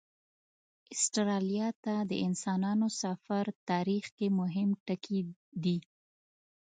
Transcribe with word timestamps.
استرالیا 0.95 1.69
ته 1.83 1.93
د 2.09 2.11
انسانانو 2.27 2.87
سفر 3.01 3.45
تاریخ 3.69 4.03
کې 4.17 4.27
مهم 4.39 4.69
ټکی 4.85 5.19
دی. 5.63 5.77